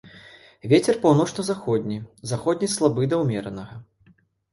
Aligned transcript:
Вецер 0.71 0.95
паўночна-заходні, 1.03 1.97
заходні 2.31 2.71
слабы 2.77 3.03
да 3.13 3.21
ўмеранага. 3.25 3.75